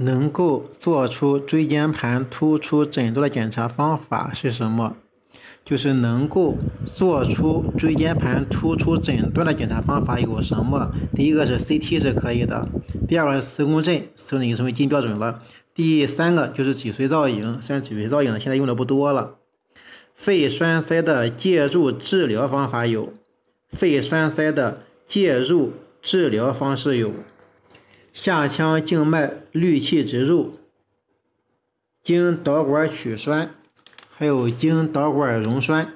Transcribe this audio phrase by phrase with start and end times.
[0.00, 4.96] 能够做出椎间盘突出诊断的检查方法是什么？
[5.64, 10.92] 就是能够做出椎间盘突出诊断的检查方法有什么？
[11.16, 12.68] 第一个是 CT 是可以的，
[13.08, 15.42] 第二个是磁共振，磁共振已经成为金标准了。
[15.74, 19.34] 第三个就是脊髓造影，虽然脊髓造影现在用的不多了。
[20.14, 23.12] 肺栓塞的介入治疗方法有，
[23.70, 27.12] 肺栓塞的介入治疗方式有。
[28.20, 30.50] 下腔静脉滤器植入、
[32.02, 33.54] 经导管取栓，
[34.10, 35.92] 还有经导管溶栓。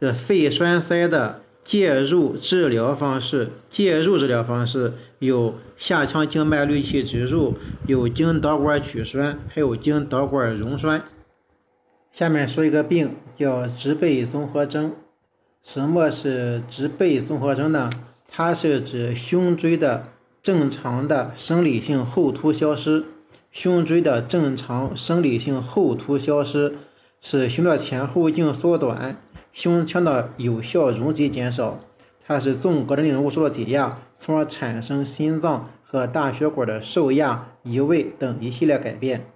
[0.00, 11.04] 这肺栓塞的介入治疗方式，介入治疗方式有下腔静脉滤器植入，有经导管取栓，还有经导管溶栓。
[12.10, 14.94] 下面说一个病叫直背综合征。
[15.62, 17.90] 什么是直背综合征呢？
[18.30, 20.08] 它是指胸椎的。
[20.42, 23.04] 正常的生理性后凸消失，
[23.50, 26.76] 胸椎的正常生理性后凸消失，
[27.20, 29.16] 使胸的前后径缩短，
[29.52, 31.78] 胸腔的有效容积减少。
[32.26, 39.26] 它是纵隔的内容物受到挤压，从而产生心脏和大血管的受压、移位等一系列改变。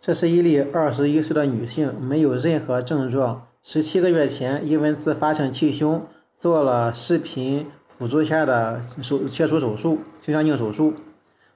[0.00, 7.66] 这是一例二十一岁的女性，没有任何症状，十七个月前因为自发性气胸做了视频。
[7.98, 10.94] 辅助下的手切除手术，胸腔镜手术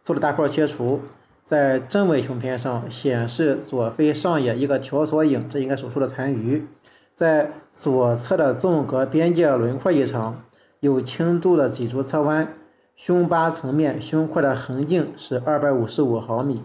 [0.03, 1.01] 做了大块切除，
[1.45, 6.67] 在正位胸片上显示左肺上叶一个条索影，这应该手术的残余。
[7.15, 10.43] 在左侧的纵隔边界轮廓异常，
[10.81, 12.53] 有轻度的脊柱侧弯，
[12.97, 16.65] 胸八层面胸廓的横径是二百五十五毫米。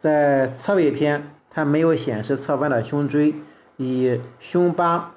[0.00, 3.36] 在侧位片，它没有显示侧弯的胸椎，
[3.76, 5.12] 以胸八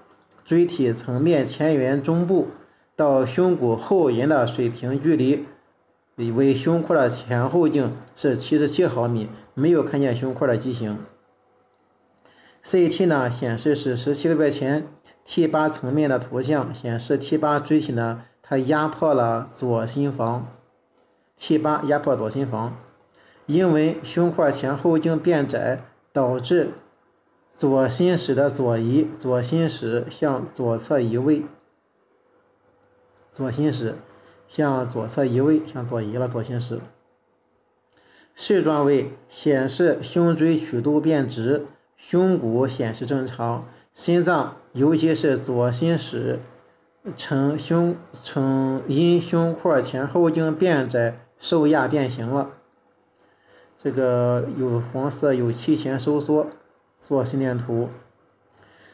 [0.45, 2.49] 椎体层面前缘中部。
[3.01, 5.47] 到胸骨后沿的水平距离
[6.29, 10.99] 为胸廓的前后径是七十七毫米，没有看见胸廓的畸形。
[12.63, 14.85] CT 呢显示是十七个月前
[15.25, 20.45] T 八层面的图像，显示 T 八椎体呢它压迫了左心房
[21.39, 22.77] ，T 八压迫左心房，
[23.47, 25.81] 因为胸廓前后径变窄，
[26.13, 26.73] 导致
[27.55, 31.43] 左心室的左移，左心室向左侧移位。
[33.31, 33.95] 左心室
[34.47, 36.27] 向左侧移位，向左移了。
[36.27, 36.79] 左心室
[38.35, 41.65] 视状位显示胸椎曲度变直，
[41.95, 46.39] 胸骨显示正常，心脏尤其是左心室
[47.15, 52.51] 呈胸呈因胸廓前后径变窄受压变形了。
[53.77, 56.47] 这个有黄色有气前收缩，
[56.99, 57.89] 做心电图。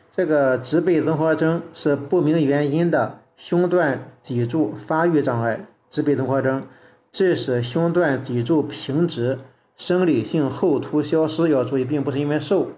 [0.10, 3.20] 这个直背综合征是不明原因的。
[3.38, 6.64] 胸段脊柱发育障碍，直背综合征，
[7.12, 9.38] 致使胸段脊柱平直，
[9.76, 11.48] 生理性后凸消失。
[11.48, 12.72] 要注意，并不是因为瘦，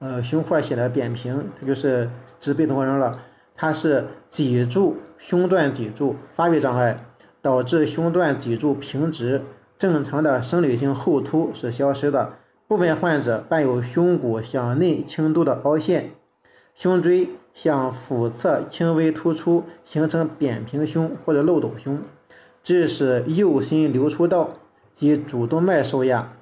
[0.00, 3.20] 呃，胸廓显得扁平，它就是直背综合征了。
[3.54, 7.04] 它是脊柱胸段脊柱发育障碍，
[7.40, 9.42] 导致胸段脊柱平直，
[9.78, 12.34] 正常的生理性后凸是消失的。
[12.66, 16.10] 部分患者伴有胸骨向内轻度的凹陷，
[16.74, 17.28] 胸椎。
[17.54, 22.00] 向腹侧轻微突出，形成扁平胸或者漏斗胸，
[22.62, 24.50] 致使右心流出道
[24.92, 26.32] 及主动脉受压，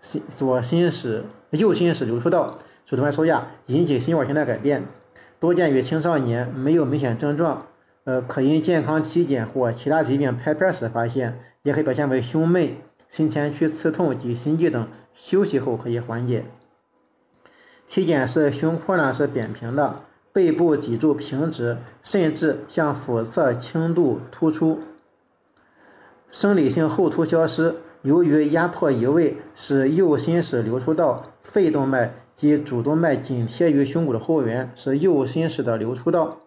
[0.00, 4.84] 心左心室右心室流出道主动脉受压，引起心管形态改变，
[5.38, 7.66] 多见于青少年，没有明显症状，
[8.04, 12.76] 呃，可因健康体检或其他疾病拍片时发现，也可以表现为胸闷、
[13.08, 16.44] 心前区刺痛及心悸等，休息后可以缓解。
[17.88, 20.04] 体检是胸廓呢是扁平的。
[20.32, 24.80] 背部脊柱平直，甚至向腹侧轻度突出，
[26.30, 27.76] 生理性后凸消失。
[28.02, 36.38] 由于压迫移位，使右心室流出道、肺动脉及主动脉紧贴于胸骨的后缘，是右心室的流出道、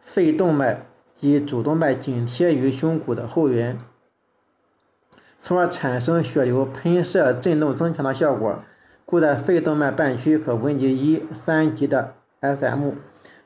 [0.00, 3.78] 肺动脉及主动脉紧贴于胸骨的后缘，
[5.40, 8.62] 从而产生血流喷射、震动增强的效果。
[9.12, 12.92] 故在肺动脉瓣区可闻及一三级的 SM，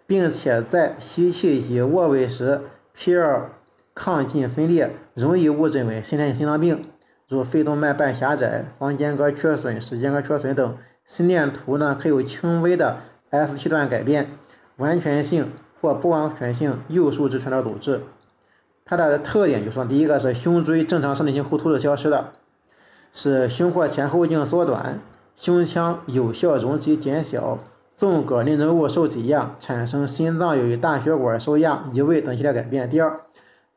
[0.06, 2.60] 并且在吸气及卧位时
[2.96, 3.46] ，P2
[3.92, 6.84] 抗进分裂，容易误诊为先天性心脏病，
[7.26, 10.78] 如肺动脉瓣狭窄、房间隔缺损、室间隔缺损等。
[11.04, 12.98] 心电图呢，可有轻微的
[13.32, 14.28] ST 段改变，
[14.76, 18.02] 完全性或不完全性右数值传导阻滞。
[18.84, 22.34] 它的特点就是说，第一个是胸椎正常生理性后凸是消失的，
[23.12, 25.00] 是胸廓前后径缩短。
[25.36, 27.58] 胸腔有效容积减小，
[27.94, 32.88] 纵隔内容物受挤压，产生心脏由于大血管受压、移位等系列改变。
[32.88, 33.20] 第二，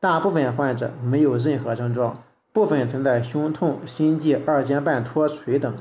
[0.00, 2.22] 大部分患者没有任何症状，
[2.54, 5.72] 部分存在胸痛、心悸、二尖瓣脱垂等。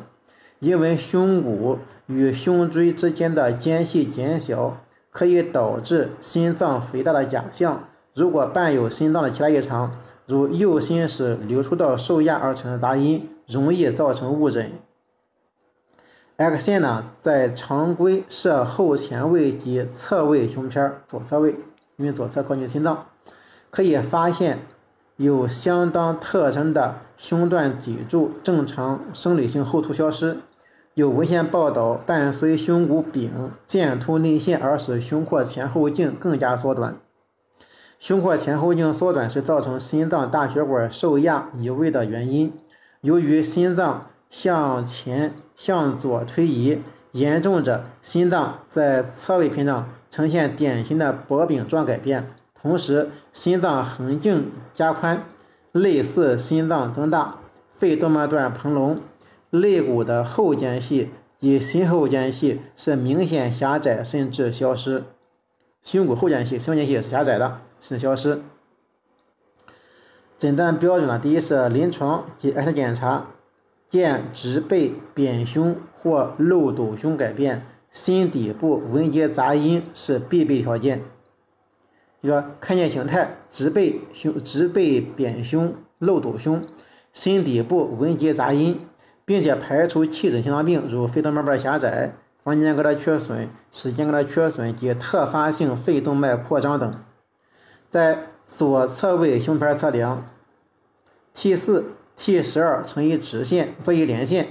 [0.60, 4.76] 因为胸骨与胸椎之间的间隙减小，
[5.12, 7.86] 可以导致心脏肥大的假象。
[8.14, 14.70] 如果伴有心脏的其他异常，如右心室流出到受压而产生杂音，容易造成误诊。
[16.40, 21.58] X 线呢，在常规摄后前位及侧位胸片左侧位，
[21.98, 23.08] 因为左侧靠近心脏，
[23.70, 24.60] 可以发现
[25.18, 30.38] 有相当特征的胸段脊柱正常生理性后凸消失。
[30.94, 36.96] 有文献报道，伴随胸骨柄剑突内陷而使胸廓前后径更加缩短。
[38.00, 42.54] 胸廓前后径缩短是造成心脏大血管受压移位的原因。
[43.02, 52.30] 由于心脏向前向左推移，严重者心脏在侧位屏障呈现典型的薄饼状改变，
[52.62, 55.26] 同时心脏横径加宽，
[55.74, 57.40] 类似心脏增大，
[57.72, 59.02] 肺动脉段膨隆。
[59.50, 65.04] 肋骨的后间隙及心后间隙是明显狭窄甚至消失，
[65.84, 68.42] 胸骨后间隙、心后间隙是狭窄的甚至消失。
[70.38, 73.26] 诊断标准呢，第一是临床及 X 检查
[73.90, 81.02] 见直背扁胸或漏斗胸改变，心底部闻觉杂音是必备条件。
[82.22, 86.64] 就说看见形态直背胸、直背扁胸、漏斗胸，
[87.14, 88.86] 心底部闻觉杂音。
[89.26, 97.04] 并且排除器质心脏病，如肺动脉瓣狭窄、房间隔的缺损、室间隔的缺损及特发性肺动脉扩张等。
[97.90, 100.26] 在左侧位胸片测量
[101.36, 101.86] ，T 四、
[102.20, 104.50] T 十二乘以直线，做一连线。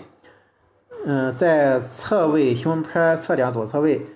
[1.04, 4.06] 嗯，在侧位胸拍测量左侧位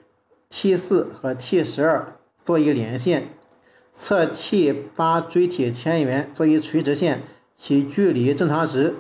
[0.49, 3.29] T 四和 T 十二做一连线，
[3.93, 8.95] 测 T 八椎体前缘做一垂直线，其距离正常值。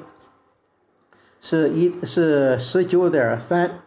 [1.41, 3.79] 是一是十九点三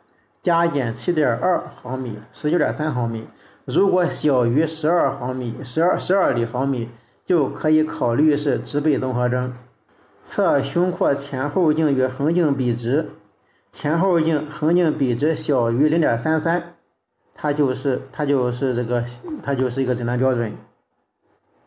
[0.41, 3.27] 加减七点二毫米，十九点三毫米。
[3.65, 6.89] 如果小于十二毫米，十二十二厘毫米，
[7.23, 9.53] 就可以考虑是直背综合征。
[10.27, 13.11] 测胸廓前后径与横径比值，
[13.71, 16.73] 前后径横径比值小于零点三三，
[17.35, 19.05] 它就是它就是这个
[19.43, 20.51] 它就是一个诊断标准。